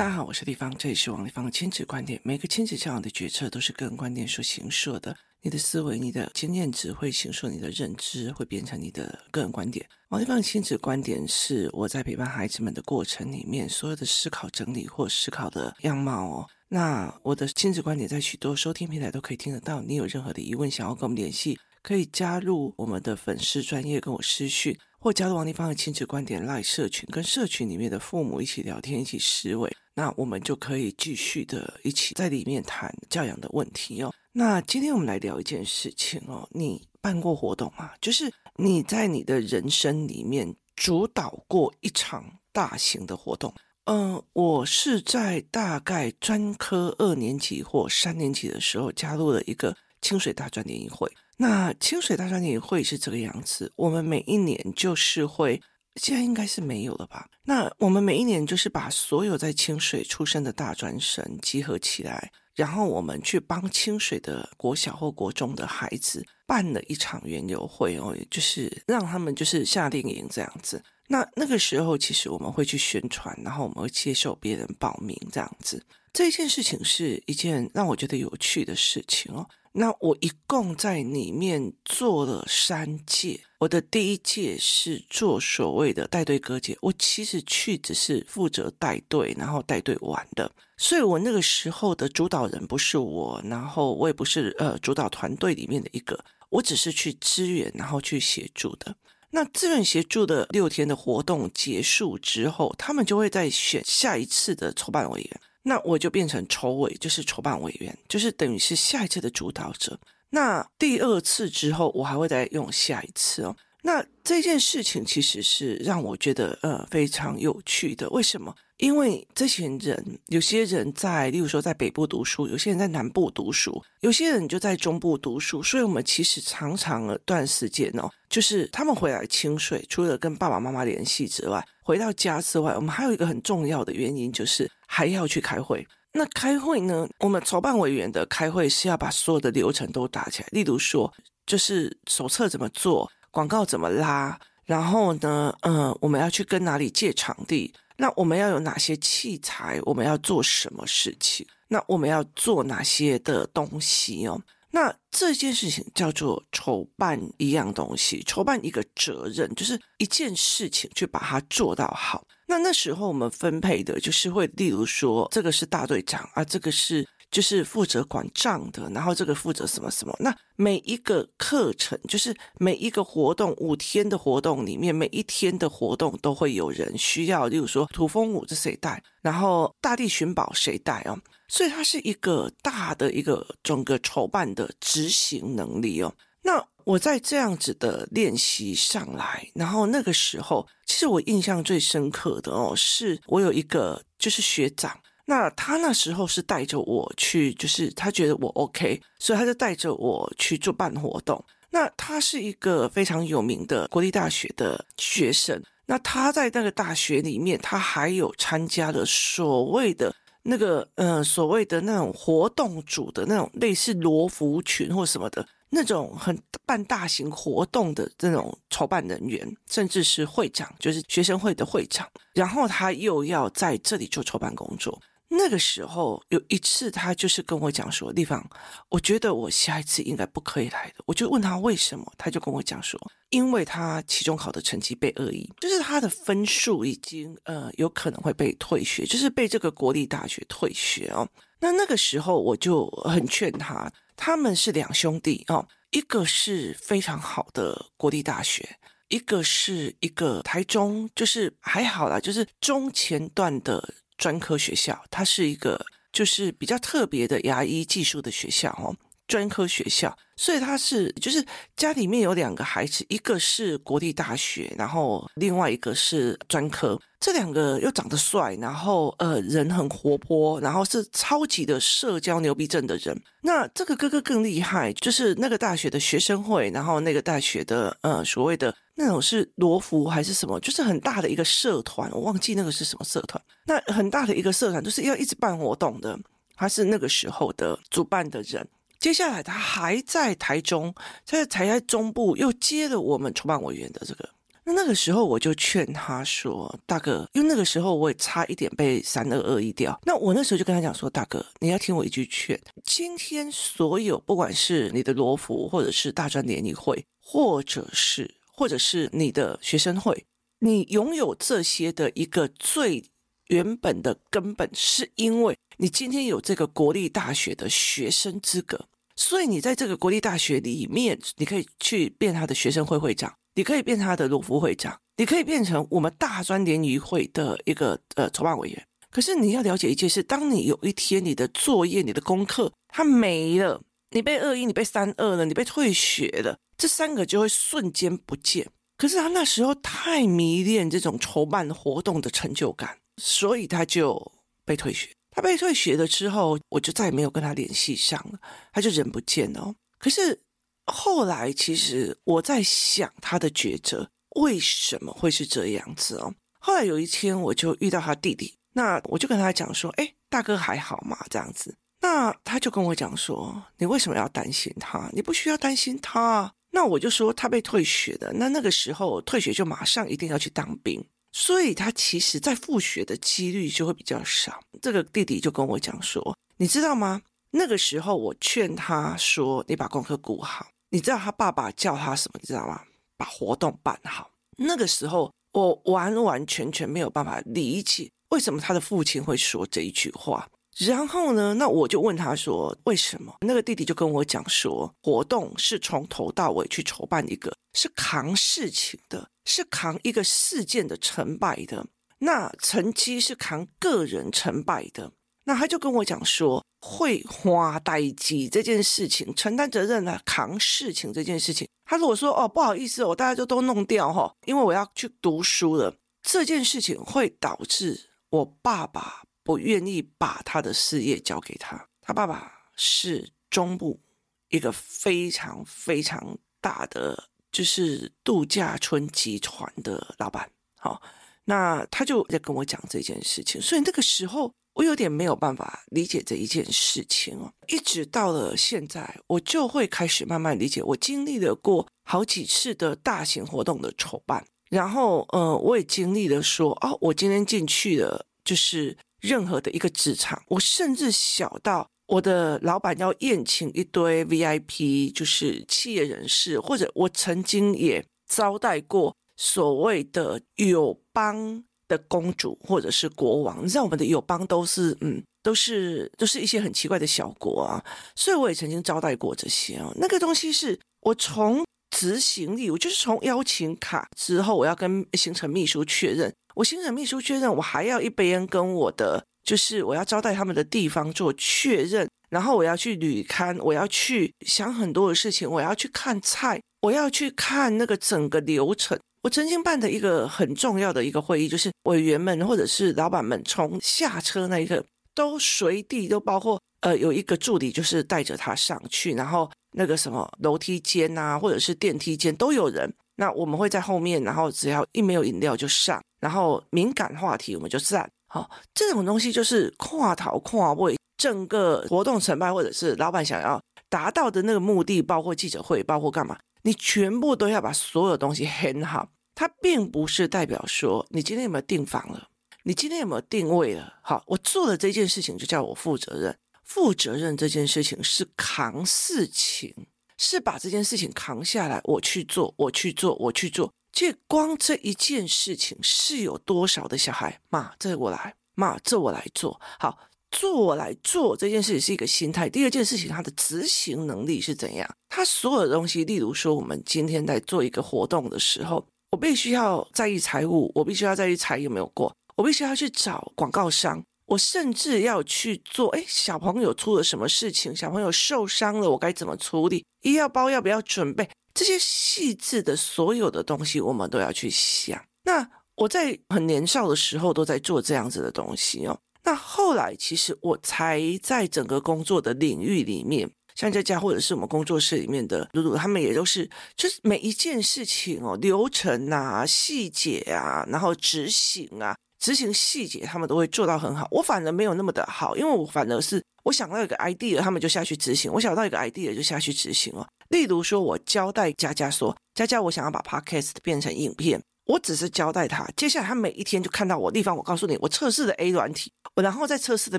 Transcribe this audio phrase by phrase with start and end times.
[0.00, 2.18] 大家好，我是丽芳，这里是王立芳的亲子观点。
[2.24, 5.14] 每个亲子教养的决策都是个人观点所形塑的。
[5.42, 9.86] 你的思维、你的经验值会形塑你的认知，会变成你的个人观点。
[10.08, 16.46] 王立芳的亲子观点是我在陪伴孩子们的过程里面所有的思考整理或思考的样貌哦。
[16.70, 19.82] 那我的亲子观点在许多收听平台都可以听得到。
[19.82, 29.74] 你有任何的疑问想要跟我们联系，可以加入我们的粉丝专业跟我私讯，或加入王立芳的亲子观点赖社群，跟社群里面的父母一起聊天，一起思维。
[29.94, 34.12] 那我们就可以继续的一起在里面谈教养的问题哦。
[34.32, 37.90] 那今天我们来聊一件事情哦，你办过活动吗？
[38.00, 43.52] 就是你在你的人生里面主导过一场大型的活动。
[43.84, 51.10] 嗯、我是在大概专科二年级或三年级的时候加入了一个清水大专联谊会。
[51.40, 55.58] 那清水大专联谊会是这个样子，我们每一年就是会。
[55.96, 57.26] 现在应该是没有了吧？
[57.42, 70.80] 那我们每一年就是把所有在清水出生的大专生集合起来，然后我们去帮清水的国小或国中的孩子办了一场园游会哦，就是让他们就是夏令营这样子。
[71.08, 75.84] 那那个时候其实我们会去宣传，然后我们会接受别人报名这样子。
[76.12, 79.44] 这件事情是一件让我觉得有趣的事情哦。
[79.72, 98.96] 那我一共在里面做了三届，我的第一届是做所谓的带队歌姐，我其实去只是负责带队，然后带队玩的，所以我那个时候的主导人不是我，然后我也不是呃主导团队里面的一个，我只是去支援，然后去协助的。
[99.30, 105.40] 那志愿协助的六天的活动结束之后，他们就会再选下一次的筹办委员。
[105.62, 109.98] 那我就变成筹委，就是筹办委员，就是等于是下一次的主导者。
[110.30, 113.56] 那第二次之后，我还会再用下一次哦。
[113.82, 118.08] 那这件事情其实是让我觉得呃非常有趣的。
[118.10, 118.54] 为什么？
[118.76, 135.86] 因为这些人，有些人在，例如说在北部读书，有些人在南部读书，有些人就在中部读书，所以我们其实常常了段时间哦，就是他们回来清水，除了跟爸爸妈妈联系之外，回到家之外，我们还有一个很重要的原因，就是还要去开会。
[136.12, 141.12] 那开会呢，我们筹办委员的开会是要把所有的流程都打起来，例如说，
[141.46, 147.72] 就是手册怎么做，广告怎么拉，然后呢，嗯，我们要去跟哪里借场地。
[147.96, 149.78] 那我们要有哪些器材？
[149.84, 151.46] 我们要做什么事情？
[151.68, 154.42] 那我们要做哪些的东西哦？
[154.72, 162.26] 那这件事情叫做筹办一样东西，筹办一个责任，就是一件事情去把它做到好。
[162.50, 167.06] 那那时候我们分配的就是会，例如说，这个是大队长啊，这个是。
[167.30, 170.12] 就是负责管账的，然后这个负责什么什么。
[170.18, 177.46] 那每一个课程，就是每一个活动，五天的活动里面，每一天的活动都会有人需要。
[177.46, 179.00] 例如说，土风舞这谁带？
[179.22, 181.16] 然后大地寻宝谁带哦？
[181.46, 186.12] 所以它是一个大的一个整个筹办的执行能力哦。
[186.42, 194.98] 那我在这样子的练习上来，然后那个时候，其实我印象最深刻的哦，是我有一个就是学长。
[195.26, 201.44] 那他那时候是带着我去，就是他觉得我 OK，所以他就带着我去做办活动。
[201.70, 205.62] 那他是一个非常有名的国立大学的学生。
[205.86, 210.12] 那他在那个大学里面，他还有参加了所谓的
[210.42, 216.36] 那个，呃，所谓的那种活动组的那种类似罗浮群或什么的那种很
[216.66, 222.08] 办大型活动的这种筹办人员，甚至是会长，就是学生会的会长。
[222.34, 225.00] 然后他又要在这里做筹办工作。
[225.32, 228.44] 那个时候有一次，他就是跟我讲说：“丽芳，
[228.88, 241.28] 我觉得我下一次应该不可以来的。”我就问他为什么，他就跟我讲说：“因为他期中考的成绩被恶意，就是他的分数已经呃有可能会被退学，就是被这个国立大学退学哦。”
[241.60, 248.78] 那那个时候我就很劝他，他们是两兄弟哦，一个是非常好的国立大学，
[249.08, 253.94] 一个是一个台中，就是还好啦，就是中前段的。
[254.20, 258.94] 专科学校，它是一个就是比较特别的牙医技术的学校哦，
[259.30, 261.42] 专科学校，所以他是就是
[261.76, 267.00] 家里面有两个孩子，一个是国立大学，然后另外一个是专科。
[267.20, 273.16] 这两个又长得帅，然后呃人很活泼，然后是超级的社交牛逼症的人。
[273.42, 283.40] 那这个哥哥更厉害，就是那个大学的学生会，然后那个大学的呃所谓的那种是罗浮还是什么，就是很大的一个社团，我忘记那个是什么社团。
[283.66, 286.18] 那很大的一个社团，就是要一直办活动的，
[286.56, 288.66] 他是那个时候的主办的人。
[289.00, 290.94] 接下来他还在台中，
[291.26, 294.28] 他在台在中部又接了我们筹办委员的这个。
[294.62, 299.98] 那那个时候我就劝他说：“大哥，因为那个时候我也差一点被三二二一掉。
[300.04, 302.60] 那我那时候就跟他讲说：大哥，你要听我一句劝。
[302.84, 310.26] 今天所有不管是你的罗浮，或者是大专联谊会，或者是或者是你的学生会，
[310.58, 313.02] 你拥有这些的一个最
[313.50, 328.86] 原本的根本，是因为你今天有这个国立大学的学生资格。”所以你在这个国立大学里面，你可以去变他的学生会会长，你可以变他的罗浮会长，你可以变成我们大专联谊会的一个呃筹办委员。
[329.10, 333.82] 可是你要了解一件事：当你有一天你的作业、你的功课它没了，
[334.12, 338.70] 你被二一，你被三二了，你被退学了，这三个就会瞬间不见。
[338.96, 344.32] 可是他那时候太迷恋这种筹办活动的成就感，所以他就
[344.64, 345.10] 被退学。
[345.30, 348.38] 他被退学了之后，我就再也没有跟他联系上了，
[348.72, 349.72] 他就人不见了。
[349.98, 350.40] 可是
[350.86, 356.34] 后来，其实我在想他的抉择为什么会是这样子哦。
[356.58, 365.08] 后来有一天，我就遇到他弟弟，那我就跟他讲说：“哎，大哥还好吗？”这样子，那他就跟我讲说：“你为什么要担心他？
[365.12, 371.04] 你不需要担心他。”那我就说他被退学的，那那个时候退学就马上一定要去当兵。
[371.32, 374.60] 所以他其实，在复学的几率就会比较少。
[374.82, 377.22] 这个弟弟就跟我讲说：“你知道吗？
[377.52, 380.66] 那个时候我劝他说，你把功课顾好。
[380.90, 382.40] 你知道他爸爸叫他什么？
[382.40, 382.82] 你知道吗？
[383.16, 384.30] 把活动办好。
[384.58, 401.86] 那个时候，我完完全全没有办法理解为什么他的父亲会说这一句话。”然后呢，那我就问他说：“为什么？”那个弟弟就跟我讲说：“活动是从头到尾去筹办一个，是扛事情的，是扛一个事件的成败的。
[402.18, 405.12] 那成绩是扛个人成败的。
[405.44, 411.68] 那他就跟我讲说，会花代机这件事情，承担责任啊，扛事情这件事情。
[411.84, 421.88] 他如果说哦，不好意思，我大家就都弄掉哈，因为我要去读书了，这件事情会导致我爸爸。”我愿意把他的事业交给他。
[422.00, 424.00] 他爸爸是中部
[424.48, 430.48] 一个非常非常大的，就是度假村集团的老板。
[430.76, 431.02] 好，
[431.44, 437.52] 那他就在跟我讲这件事情，所以那个时候我有点没有办法理解这一件事情哦。
[437.66, 440.82] 一直到了现在，我就会开始慢慢理解。
[440.82, 448.96] 我经历了过好几次的大型活动的筹办，然后呃，我也经历了说，哦，我今天进去了，就是。
[449.20, 463.64] 任何的一个职场，我甚至小到我的老板要宴请一堆 VIP，就是企业人士，或者我曾经也招待过所谓的友邦的公主或者是国王。
[463.64, 467.84] 你知道我们的友邦都是嗯，都是都是一些很奇怪的小国啊，
[468.16, 469.92] 所以我也曾经招待过这些啊。
[469.96, 476.32] 那个东西是我从执行力，我就是从邀请卡之后，我要跟行程秘书确认。
[476.54, 488.98] 我行程秘书确认，我还要一边跟我的就是我要招待他们的地方做确认，然后我要去履勘，我要去想很多的事情，我要去看菜，我要去看那个整个流程。
[489.22, 494.84] 我曾经办的一个很重要的一个会议，就是委员们或者是老板们从下车那一刻
[495.14, 502.92] 都随地都包括呃有一个助理，就是带着他上去，然后那个什么楼梯间啊，或者是电梯间都有人。
[503.16, 506.02] 那我们会在后面，然后只要一没有饮料就上。
[506.20, 513.58] 然后敏感话题我们就散，好，这种东西就是跨头跨位，整个活动成败或者是老板想要
[513.88, 519.08] 达到的那个目的，包括记者会，包括干嘛，你全部都要把所有东西很好。
[519.34, 522.28] 它并不是代表说你今天有没有订房了，
[522.64, 526.36] 你今天有没有定位了，好，我做了这件事情就叫我负责任，
[526.70, 529.74] 负责任这件事情是扛事情，
[530.16, 533.72] 是把这件事情扛下来，我去做，我去做，我去做。
[533.90, 537.40] 这光这一件事情是有多少的小孩？
[537.48, 539.60] 妈，这我来，妈，这我来做。
[539.80, 539.98] 好，
[540.30, 542.48] 做我来做这件事情是一个心态。
[542.48, 544.88] 第二件事情，他的执行能力是怎样？
[545.08, 554.00] 他所有的东西，例如说，我们今天在做一个活动的时候，我必须要在意财务，我必须要在意财有没有过，我必须要去找广告商，
[554.30, 555.88] 我甚至要去做。
[555.90, 557.74] 哎，小朋友出了什么事情？
[557.74, 559.84] 小朋友受伤了，我该怎么处理？
[560.02, 561.28] 医药包要不要准备？
[561.52, 565.04] 这些细致的所有的东西，我们都要去想。
[565.24, 568.96] 那我在很年少的时候都在做这样子的东西哦。
[569.24, 584.06] 那后来其实我才在整个工作的领域里面，像佳佳或者是我们工作室里面的露露，他们也都是，就是每一件事情哦，流程啊、细节啊，然后执行啊、执行细节，他们都会做到很好。
[584.10, 590.06] 我反而没有那么的好，因为我反而是我想到一个 idea，他们就下去执行；我想到一个 idea，就下去执行哦。
[590.28, 599.98] 例如说，我交代佳佳说：“佳佳，我想要把 podcast 变成影片，我只是交代他，接下来他每一天就看到我地方，我告诉你，我测试的 A 软体，我然后再测试的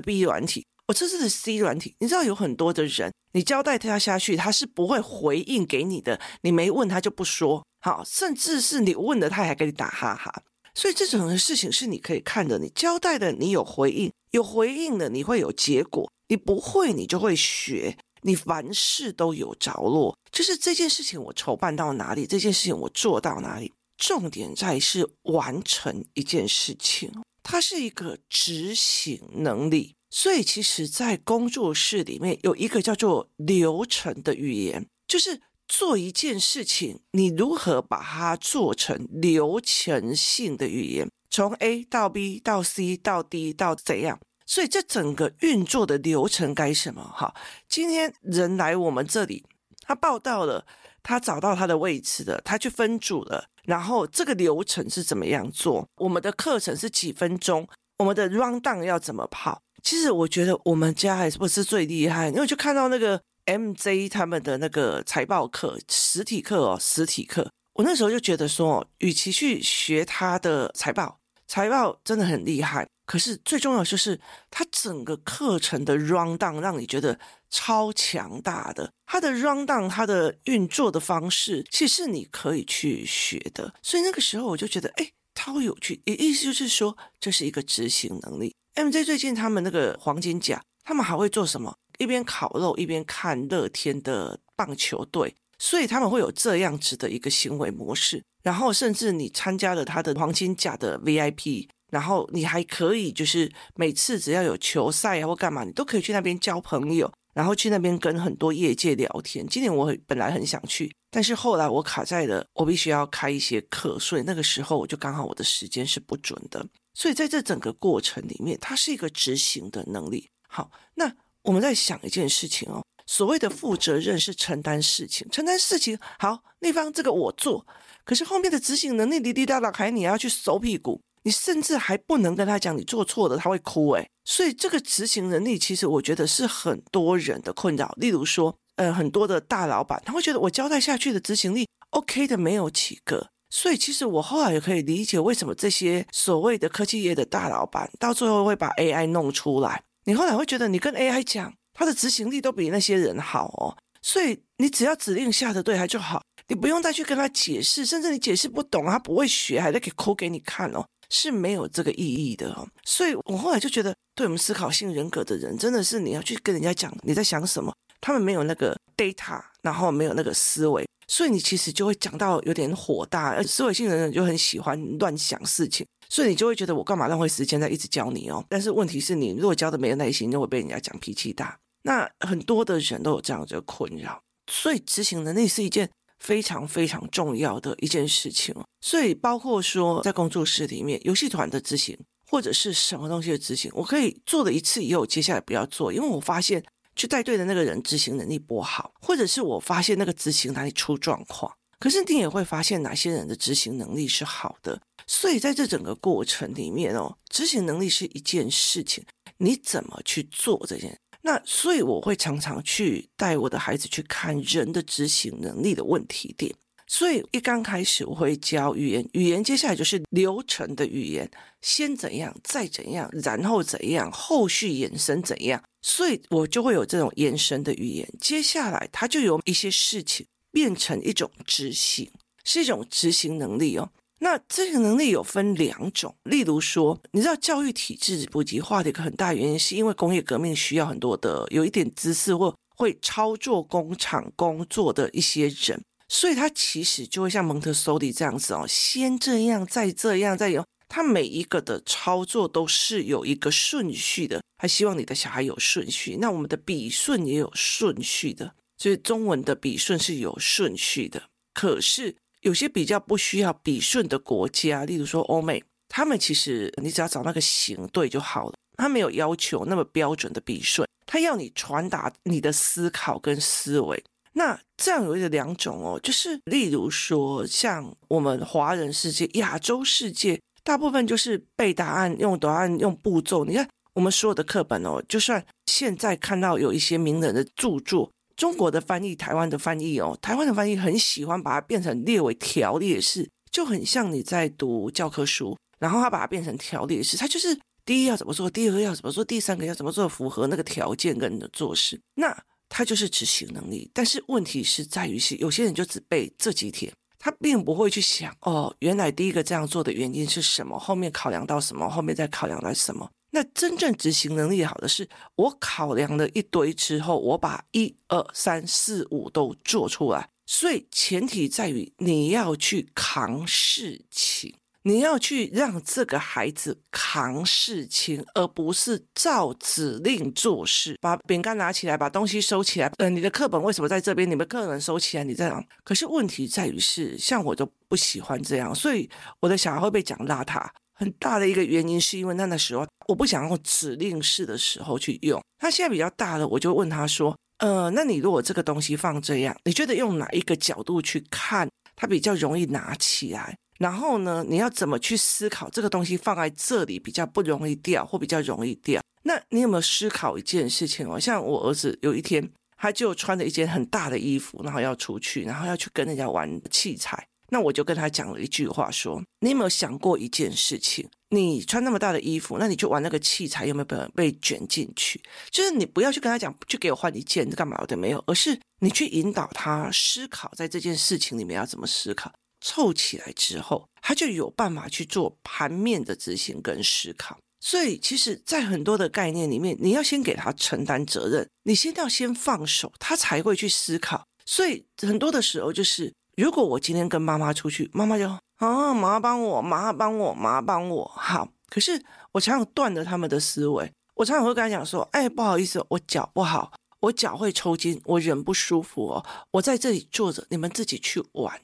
[0.00, 1.94] B 软体，我测试的 C 软体。
[1.98, 10.42] 你知道有很多的人，你交代他下去，他是不会回应给你的，你没问他就不说，好，甚至是你问了他还给你打哈哈。
[10.74, 20.16] 所以这种的事情是你可以看的，你交代的你有回应，有回应的你会有结果，你不会你就会学，你凡事都有着落。
[20.30, 27.12] 就是这件事情我筹办到哪里，这件事情我做到哪里，重点在是完成一件事情，
[27.42, 29.94] 它是一个执行能力。
[30.10, 35.40] 所以其实，在工作室里面有一个叫做流程的语言，就是。
[35.72, 41.08] 做一件事情，你如何把它做成流程性的语言？
[41.30, 44.20] 从 A 到 B 到 C 到 D 到怎样？
[44.44, 47.02] 所以这整个运作的流程该什么？
[47.02, 47.34] 哈，
[47.70, 49.46] 今天人来我们这里，
[49.80, 50.66] 他报到了，
[51.02, 55.88] 他找到他的位置了，他去分组了，然后这个流程是怎么样做？
[55.96, 57.66] 我们的课程是几分钟？
[57.96, 59.62] 我们的 run down 要怎么跑？
[59.82, 63.18] 其实我觉得我们家还是不是最厉害，因为就看到那个。
[63.46, 74.20] MJ 他们的那个财报课，实体课哦，实体课，我那时候就觉得说，与其去学他的财报，财报真的很厉害，可是最重要就是
[74.50, 77.18] 他整个课程的 rundown 让你觉得
[77.50, 83.74] 超强大的，他的 rundown 他的运作的方式，其实是你可以去学的。
[83.82, 86.00] 所以那个时候我就觉得，哎，超有趣。
[86.04, 88.54] 也意思就是说，这是一个执行能力。
[88.76, 91.76] MJ 最近他们那个黄金甲，他们还会做什么？
[92.02, 98.22] 一边烤肉一边看乐天的棒球队，所以他们会有这样子的一个行为模式。
[98.42, 109.46] 然后甚至你参加了他的黄金甲的 VIP，然后你还可以就是每次只要有球赛啊或干嘛，你都可以去那边交朋友，然后去那边跟很多业界聊天。
[109.46, 116.66] 今年我本来很想去，但是后来我卡在了，我必须要开一些课，所以那个时候我就刚好我的时间是不准的。
[116.94, 120.30] 所以在这整个过程里面，它是一个执行的能力。
[120.48, 121.14] 好，那。
[121.42, 127.66] 我们在想一件事情哦，所谓的负责任是承担事情，承担事情好，那方这个我做，
[128.04, 134.08] 可是后面的执行能力滴滴答答，还你要去收屁股，你甚至还不能跟他讲你做错了，他会哭诶。
[134.24, 137.92] 所以这个执行能力，其实我觉得是很多人的困扰。
[137.96, 149.82] 例如说，呃，很多的大老板他会觉得我交代下去的执行力 OK 的没有几个，所以其实我后来也可以理解为什么这些所谓的科技业的大老板到最后会把 AI 弄出来。
[150.04, 153.76] 你后来会觉得，你跟 AI 讲，它的执行力都比那些人好哦。
[154.02, 162.66] 所以你只要指令下的对它就好，你不用再去跟他解释，甚至你解释不懂，他不会学，还得给抠给你看哦，是没有这个意义的哦。
[162.84, 175.86] 所以我后来就觉得，对我们思考性人格的人，真的是你要去跟人家讲你在想什么，他们没有那个 data，然后没有那个思维，所以你其实就会讲到有点火大，而思维性的人就很喜欢乱想事情。
[176.12, 178.44] 所以你就会觉得我干嘛浪费时间在一直教你哦？
[178.50, 181.58] 但是问题是你如果教的没有耐心，就会被人家讲脾气大。
[181.84, 185.88] 那很多的人都有这样的困扰，所以执行能力是一件
[186.18, 188.54] 非常非常重要的一件事情。
[188.82, 196.62] 所以包括说在工作室里面，游戏团的执行或者是什么东西的执行，我可以做了一次以后，接下来不要做，因为我发现
[196.94, 201.50] 去带队的那个人执行能力不好，或者是我发现那个执行哪里出状况。
[201.78, 209.04] 可是你也会发现哪些人的执行能力是好的，所以在这整个过程里面哦，执行能力是一件事情，
[209.38, 210.98] 你怎么去做这件？
[211.22, 216.54] 那所以我会常常去带我的孩子去看人的执行能力的问题点。
[216.86, 221.30] 所以一刚开始我会教语言，语言接下来就是流程的语言，
[221.60, 228.08] 先怎样，再怎样，然后怎样，后续延伸怎样，所以我就会有这种延伸的语言。
[228.20, 230.26] 接下来它就有一些事情。
[230.54, 232.12] 变成一种执行，
[232.44, 233.90] 是一种执行能力哦。
[234.22, 256.18] 那这个能力有分两种，例如说，你知道教育体制普及化的一个很大原因，是因为工业革命需要很多的有一点知识或会操作工厂工作的一些人，所以他其实就会像蒙特梭利这样子哦，先这样，再这样，再有，他每一个的操作都是有一个顺序的，他希望你的小孩有顺序。
[256.20, 258.54] 那我们的笔顺也有顺序的。
[258.78, 274.02] 所以中文的笔顺是有顺序的，可是有些比较不需要笔顺的国家，例如说欧美，他们其实你只要找那个型对就好了，他没有要求那么标准的笔顺，他要你传达你的思考跟思维。
[274.34, 283.44] 那这样有一个两种哦，就是例如说像我们华人世界、亚洲世界，大部分就是背答案、用答案、用步骤。
[283.44, 288.10] 你看我们所有的课本哦，就算现在看到有一些名人的著作。
[288.36, 302.36] 中国的翻译，台湾的翻译哦，台湾的翻译很喜欢把它变成列为条列式，就很像你在读教科书，然后他把它变成条列式，他就是第一要怎么做，第二个要怎么做，第三个要怎么做，符合那个条件跟你的做事，那
[302.68, 303.90] 他就是执行能力。
[303.92, 306.92] 但是问题是在于是有些人就只背这几天。
[307.24, 310.76] 他并不会去想哦，原来第一个这样做的原因是什么？
[310.76, 311.88] 后面考量到什么？
[311.88, 313.08] 后面再考量到什么？
[313.32, 320.28] 那真正执行能力好的是，我考量了一堆之后，我把一二三四五都做出来。
[320.46, 324.54] 所以前提在于你要去扛事情。
[324.84, 330.98] 你要去让这个孩子扛事情，而不是照指令做事。
[331.00, 332.90] 把饼干拿起来，把东西收起来。
[332.98, 334.28] 呃，你的课本为什么在这边？
[334.28, 335.64] 你们课本收起来，你在哪？
[335.84, 339.08] 可是问题在于是，像我都不喜欢这样，所以
[339.38, 340.68] 我的小孩会被讲邋遢。
[341.02, 345.42] 很大的一个原因是因为那那时候我不想用指令式的时候去用。
[345.58, 359.02] 他现在比较大了，我就问他说：“呃，那你如果这个东西放这样，你觉得用哪一个角度去看，它比较容易拿起来？”然后呢，你要怎么去思考这个东西放在这里比较不容易掉，或比较容易掉？
[359.24, 361.18] 那你有没有思考一件事情哦？
[361.18, 367.26] 像我儿子有一天，他就穿着一件很大的衣服，然后要出去，然后要去跟人家玩器材。
[367.52, 371.06] 那我就跟他讲了一句话说：你有没有想过一件事情？
[371.28, 375.20] 你穿那么大的衣服，那你去玩那个器材，有没有被被卷进去？
[375.50, 378.24] 就是你不要去跟他讲，去给我换一件，干嘛的没有？
[378.26, 382.32] 而是你去引导他思考，在这件事情里面要怎么思考。
[382.64, 387.38] 凑起来之后，他就有办法去做盘面的执行跟思考。
[387.60, 394.26] 所以，其实，在很多的概念里面，你要先给他承担责任，你先要先放手，他才会去思考。
[394.44, 401.48] 所以，很多的时候就是，如果我今天跟妈妈出去，妈妈就啊，妈妈帮我，妈妈帮我，妈妈帮我，好。
[401.68, 411.60] 可是我常常断了他们的思维，我常常会跟他讲说，哎，不好意思，我脚不好，我脚会抽筋，我人不舒服哦，我在这里坐着，你们自己去玩。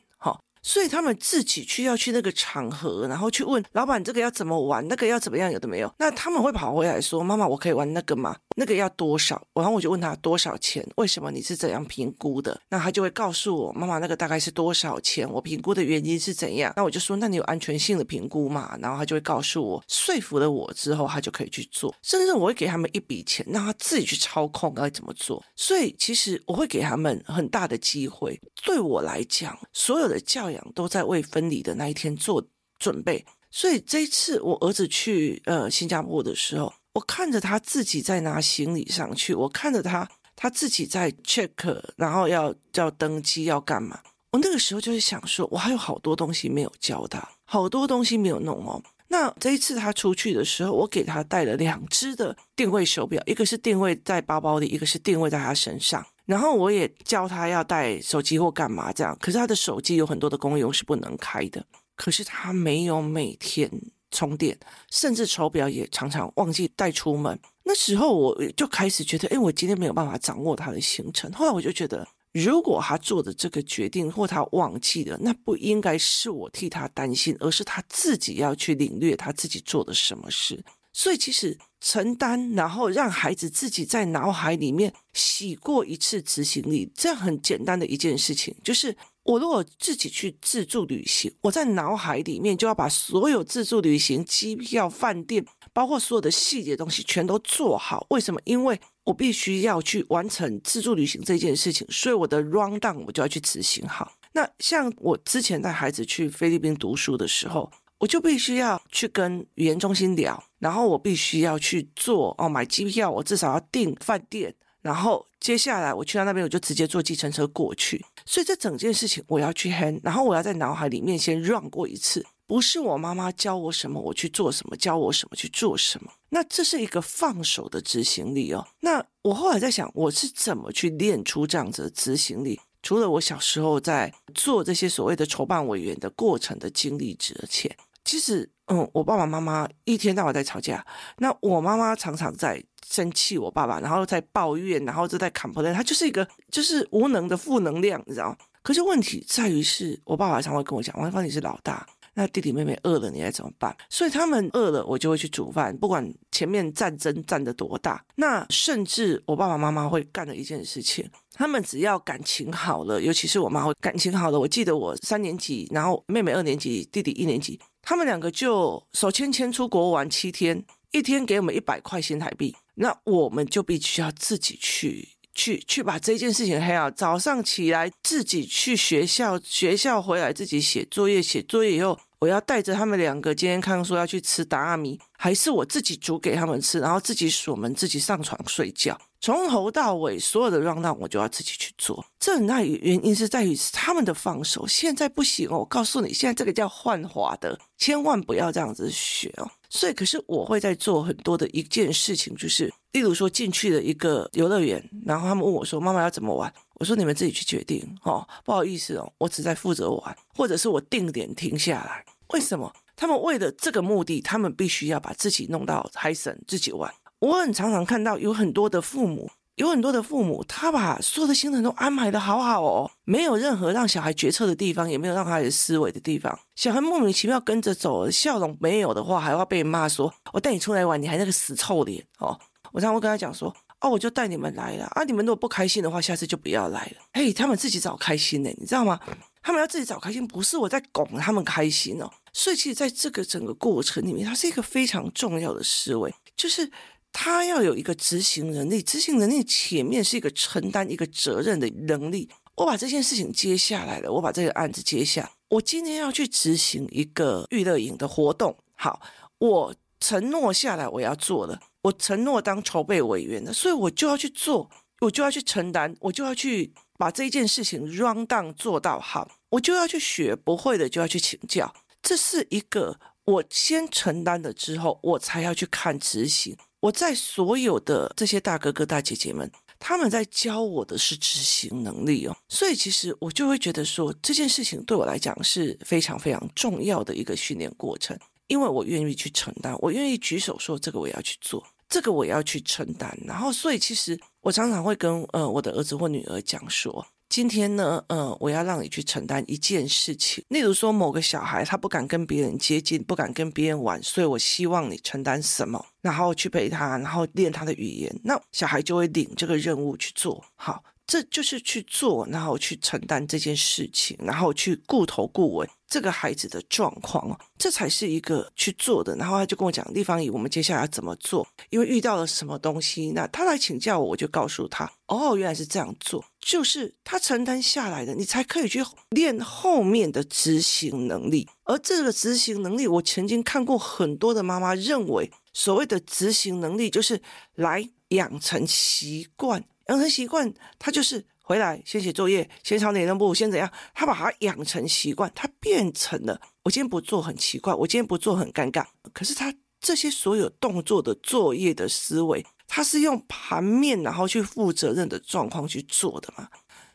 [0.62, 5.92] 所以他们自己去要去那个场合，然后去问老板这个要怎么玩，那个要怎么样，有的没有。
[5.98, 8.36] 那他们会跑回来说：“妈妈，我可以玩那个吗？
[8.56, 10.86] 那个要多少？”然后我就问他多少钱？
[10.96, 12.60] 为什么你是怎样评估的？
[12.68, 15.28] 那他就会告诉我：“妈妈，那个大概是多少钱？
[15.30, 21.94] 我评估的原因是怎样？”那我就说：“那你有安全性的评估嘛？”然后他就会告诉我，说服了我之后，他就可以去做。
[22.02, 25.42] 甚至我会给他们一笔钱，让他自己去操控该怎么做。
[25.56, 28.40] 所以其实我会给他们很大的机会。
[28.64, 30.64] 对我来讲，所有的教养。
[30.74, 32.44] 都在为分离的那一天做
[32.78, 43.98] 准备，所以这一次我儿子去呃新加坡的时候，我看着他自己在拿行李上去，我看着他他自己在 check，然后要要登机要干嘛，
[44.32, 48.80] 我那个时候就是想说，我还有好多东西没有教他，好多东西没有弄哦。
[49.08, 56.06] 那这一次他出去的时候，我给他带了两只的定位手表，一个是定位在包包里，一个是定位在他身上。
[56.28, 61.64] 然后我也教他要带手机或干嘛这样，可是他的手机有很多的功用是不能开的。
[61.96, 63.70] 可是他没有每天
[64.10, 64.58] 充电，
[64.90, 67.40] 甚至手表也常常忘记带出门。
[67.64, 71.32] 那时候我就开始觉得，哎，我今天没有办法掌握他的行程。
[71.32, 80.62] 后来我就觉得，如果他做的这个决定或他忘记了，那不应该是我替他担心，而是他自己要去领略他自己做的什么事。
[80.98, 98.04] 所以其实承担，然后让孩子自己在脑海里面洗过一次执行力，这样很简单的一件事情，就是我如果自己去自助旅行，我在脑海里面就要把所有自助旅行、机票、饭店，包括所有的细节东西全都做好。
[98.10, 98.40] 为什么？
[98.42, 104.14] 因为我必须要去完成自助旅行这件事情，所以我的 rundown 我就要去执行好。
[104.32, 107.70] 那像我之前带孩子去菲律宾读书的时候。
[108.00, 118.04] 我就必须要去跟语言中心聊，然后我必须要去做哦，买机票，我至少要订饭店，然后接下来我去到那边，我就直接坐计程车过去。
[118.26, 126.10] 所以这整件事情我要去 hand，然后我要在脑海里面先 run 过一次，不是我妈妈教我什么我去做什么，教我什么去做什么。
[126.30, 128.66] 那这是一个放手的执行力哦。
[128.80, 132.60] 那我后来在想，我是怎么去练出这样子的执行力？
[132.82, 137.74] 除了我小时候在做这些所谓的筹办委员的过程的经历之前。
[138.04, 140.84] 其实，嗯，我爸爸妈妈一天到晚在吵架。
[141.18, 145.72] 那我妈妈常常在生气我爸爸，然后在抱怨，然后就在 complain。
[145.72, 148.36] 他就是一个就是无能的负能量，你知道？
[148.62, 158.04] 可是问题在于是，我爸爸常会跟我讲：“王一芳，你是老大，那弟弟妹妹饿了，你该怎么办？”所以他们饿了，我就会去煮饭，不管前面战争战得多大。
[158.16, 164.38] 那甚至我爸爸妈妈会干的一件事情，他们只要感情好了，尤其是我妈会感情好了。
[164.38, 167.58] 我记得我三年级，然后妹妹二年级，弟弟一年级。
[167.88, 181.98] 他们两个就手牵牵出国玩七天，一天给我们一百块新台币，那我们就必须要自己去去去把这件事情黑啊早上起来自己去学校，学校回来自己写作业，写作业以后。
[182.20, 192.04] 我要带着他们两个今天看说要去吃达阿米，还是我自己煮给他们吃，然后自己锁门，自己上床睡觉，从头到尾所有的让让我就要自己去做。
[192.18, 195.58] 这很大原因是在于他们的放手，现在不行哦。
[195.58, 199.48] 我告诉你，现在这个叫换滑的，千万不要这样子学哦。
[199.70, 212.04] 所以，可是我会在做很多的一件事情，就是例如说进去了一个游乐园，然后他们问我说：“妈妈要怎么玩？”我说：“你们自己去决定哦，不好意思哦，我只在负责玩，或者是我定点停下来。
[212.28, 212.72] 为什么？
[212.94, 216.92] 他们为了这个目的，他们必须要把自己弄到嗨神自己玩。
[217.20, 226.38] 我很常常看到有很多的父母，有很多的父母，他把所有的行程都安排得好好哦，没有任何让小孩决策的地方，也没有让孩子思维的地方。
[226.54, 232.38] 小孩莫名其妙跟着走，笑容没有的话，还要被骂说：“我带你出来玩，你还那个死臭脸哦。”
[232.70, 233.52] 我常常会跟他讲说。
[233.80, 235.04] 哦，我就带你们来了啊！
[235.04, 236.96] 你们如果不开心的话，下次就不要来了。
[237.12, 238.98] 嘿，他们自己找开心呢，你知道吗？
[239.40, 242.10] 他们要自己找开心，不是我在拱他们开心哦。
[242.32, 246.68] 所以，其实在这个整个过程里面，它是一个非常重要的思维，就是
[247.12, 252.28] 他要有一个执行能力，执行能力前面是一个承担一个责任的能力。
[252.56, 259.00] 我把这件事情接下来了，我把这个案子接下，我今天要去执行一个娱乐营的活动，好，
[259.38, 261.60] 我承诺下来我要做的。
[261.88, 264.70] 我承诺当筹备委员的，所以我就要去做，
[265.00, 271.74] 我就要去承担，我就要去把这件事情 run down 做到好，我就要去学，不会的就要去请教。
[272.02, 276.54] 这是一个我先承担了之后，我才要去看执行。
[276.80, 288.16] 我在所有的这些大哥哥大姐姐们，他们在教我的是执行能力哦，所以其实我就会觉得说，这件事情对我来讲是非常非常重要的一个训练过程。
[288.46, 293.16] 因为我愿意去承担，我愿意举手说这个我要去做，这个我要去承担。
[293.24, 300.42] 然后，所以其实我常常会跟呃我的儿子或女儿讲说，今天呢，呃，我要让你去承担一件事情。
[300.48, 308.20] 例如说，某个小孩他不敢跟别人接近，不敢跟别人玩，所以我希望你承担什么，然后去陪他，然后练他的语言。
[308.24, 310.82] 那小孩就会领这个任务去做好。
[311.08, 319.16] 这就是去做，然后去承担这件事情，然后去顾头顾尾这个孩子的状况哦，这才是一个去做的。
[319.16, 321.48] 然后他就跟我讲，丽芳姨，我们接下来要怎么做？
[321.70, 331.48] 因为遇到了什么东西，那他来请教我，我就告诉他，哦，原来是这样做，就是他承担下来的，你才可以去练后面的执行能力。
[331.64, 337.22] 而这个执行能力，我曾经看过很多的妈妈认为，所谓的执行能力就是
[337.54, 339.64] 来养成习惯。
[339.88, 343.70] 养成习惯，他就是回来先写作业，先抄联络簿，先怎样？
[343.94, 348.84] 他把它养成习惯，他变成了我今天不做很奇怪，我今天不做很尴尬。
[349.12, 356.48] 可是他这些所有动作的作业的思维，他是用盘面然后去负责任的状况去做的嘛？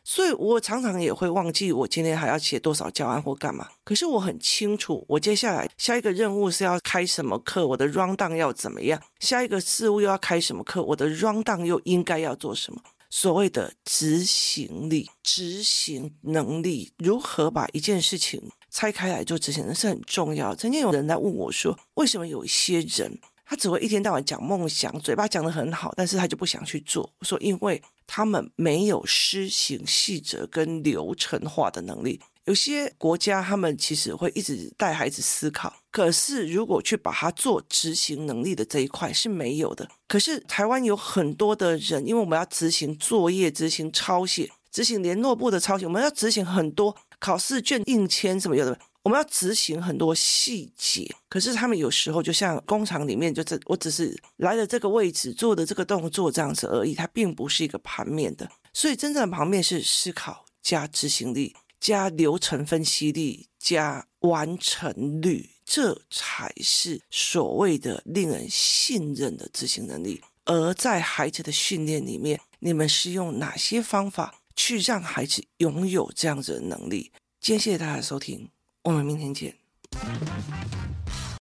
[0.04, 3.66] 所以我常常也会忘记我今天还要写多少教案或干嘛。
[3.82, 9.02] 可是我很清楚，我接下来下一个任务是要开什么课，我的 rundown 要怎么样？
[9.18, 12.80] 下一个事务又要开什么课，我的 rundown 又应该要做什么？
[13.08, 20.54] 所谓的执行力、执行能力，如何把一件事情拆开来做执行，那是很重要。
[20.54, 27.08] 曾经有人来问我说，为什么有一些人他只会一天到晚讲梦想，嘴巴讲得很好，但是他就不想去做？
[27.20, 32.20] 我说，因为他们没有施行细则跟流程化的能力。
[32.44, 39.88] 有些国家他们其实会一直带孩子思考，可是如果去把它做执行能力的这一块是没有的。
[40.06, 51.08] 可是台湾有很多的人，因为我们要执行作业、执行抄写、执行联络部的抄写，我们要执行很多考试卷印签什么有的，我们要执行很多细节。
[51.28, 58.50] 可是他们有时候就像工厂里面，就这我只是来了这个位置做的这个动作这样子而已，它并不是一个盘面的。
[58.72, 61.54] 所以真正的盘面是思考加执行力。
[61.80, 70.22] 加流程分析力，加完成率，这才是所谓的令人信任的执行能力。
[70.46, 77.12] 而在孩子的训练里面，你们是用哪些方法去让孩子拥有这样子的能力？
[77.38, 78.48] 今天谢谢大家的收听，
[78.84, 79.54] 我们明天见。